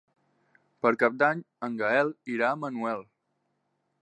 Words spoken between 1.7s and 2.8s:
Gaël irà a